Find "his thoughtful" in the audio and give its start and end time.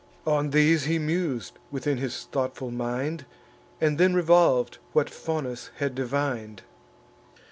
1.99-2.71